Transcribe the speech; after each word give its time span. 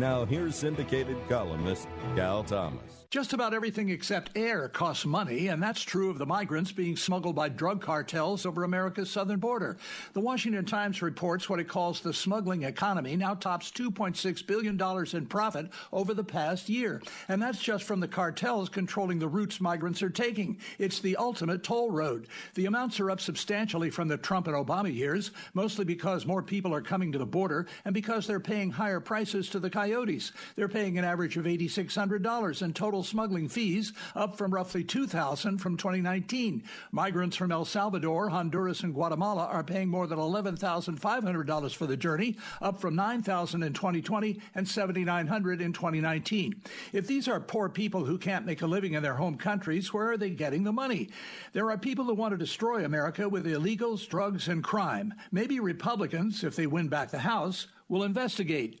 Now, 0.00 0.24
here's 0.24 0.56
syndicated 0.56 1.18
columnist 1.28 1.86
Cal 2.16 2.42
Thomas. 2.42 3.04
Just 3.10 3.32
about 3.34 3.52
everything 3.52 3.90
except 3.90 4.30
air 4.34 4.68
costs 4.68 5.04
money, 5.04 5.48
and 5.48 5.62
that's 5.62 5.82
true 5.82 6.08
of 6.08 6.16
the 6.16 6.24
migrants 6.24 6.72
being 6.72 6.96
smuggled 6.96 7.34
by 7.34 7.50
drug 7.50 7.82
cartels 7.82 8.46
over 8.46 8.62
America's 8.62 9.10
southern 9.10 9.40
border. 9.40 9.76
The 10.14 10.20
Washington 10.20 10.64
Times 10.64 11.02
reports 11.02 11.50
what 11.50 11.58
it 11.58 11.68
calls 11.68 12.00
the 12.00 12.14
smuggling 12.14 12.62
economy 12.62 13.16
now 13.16 13.34
tops 13.34 13.72
$2.6 13.72 14.46
billion 14.46 14.80
in 15.12 15.26
profit 15.26 15.68
over 15.92 16.14
the 16.14 16.24
past 16.24 16.70
year. 16.70 17.02
And 17.28 17.42
that's 17.42 17.58
just 17.58 17.84
from 17.84 18.00
the 18.00 18.08
cartels 18.08 18.70
controlling 18.70 19.18
the 19.18 19.28
routes 19.28 19.60
migrants 19.60 20.02
are 20.02 20.08
taking. 20.08 20.58
It's 20.78 21.00
the 21.00 21.16
ultimate 21.16 21.62
toll 21.62 21.90
road. 21.90 22.28
The 22.54 22.66
amounts 22.66 23.00
are 23.00 23.10
up 23.10 23.20
substantially 23.20 23.90
from 23.90 24.08
the 24.08 24.16
Trump 24.16 24.46
and 24.46 24.56
Obama 24.56 24.94
years, 24.94 25.32
mostly 25.52 25.84
because 25.84 26.24
more 26.24 26.42
people 26.42 26.72
are 26.72 26.80
coming 26.80 27.12
to 27.12 27.18
the 27.18 27.26
border 27.26 27.66
and 27.84 27.92
because 27.92 28.26
they're 28.26 28.40
paying 28.40 28.70
higher 28.70 29.00
prices 29.00 29.50
to 29.50 29.58
the 29.58 29.68
coyotes. 29.68 29.89
They're 30.56 30.68
paying 30.68 30.98
an 30.98 31.04
average 31.04 31.36
of 31.36 31.46
$8,600 31.46 32.62
in 32.62 32.72
total 32.72 33.02
smuggling 33.02 33.48
fees, 33.48 33.92
up 34.14 34.36
from 34.36 34.54
roughly 34.54 34.84
2,000 34.84 35.58
from 35.58 35.76
2019. 35.76 36.62
Migrants 36.92 37.36
from 37.36 37.50
El 37.50 37.64
Salvador, 37.64 38.28
Honduras, 38.28 38.82
and 38.82 38.94
Guatemala 38.94 39.46
are 39.46 39.64
paying 39.64 39.88
more 39.88 40.06
than 40.06 40.18
$11,500 40.18 41.74
for 41.74 41.86
the 41.86 41.96
journey, 41.96 42.36
up 42.62 42.80
from 42.80 42.94
9,000 42.94 43.62
in 43.62 43.72
2020 43.72 44.40
and 44.54 44.68
7,900 44.68 45.60
in 45.60 45.72
2019. 45.72 46.62
If 46.92 47.06
these 47.06 47.26
are 47.26 47.40
poor 47.40 47.68
people 47.68 48.04
who 48.04 48.18
can't 48.18 48.46
make 48.46 48.62
a 48.62 48.66
living 48.66 48.94
in 48.94 49.02
their 49.02 49.14
home 49.14 49.36
countries, 49.36 49.92
where 49.92 50.12
are 50.12 50.16
they 50.16 50.30
getting 50.30 50.62
the 50.62 50.72
money? 50.72 51.10
There 51.52 51.70
are 51.70 51.78
people 51.78 52.04
who 52.04 52.14
want 52.14 52.32
to 52.32 52.38
destroy 52.38 52.84
America 52.84 53.28
with 53.28 53.46
illegals, 53.46 54.08
drugs, 54.08 54.48
and 54.48 54.62
crime. 54.62 55.14
Maybe 55.32 55.58
Republicans, 55.58 56.44
if 56.44 56.54
they 56.54 56.66
win 56.66 56.88
back 56.88 57.10
the 57.10 57.18
House, 57.18 57.66
will 57.88 58.04
investigate. 58.04 58.80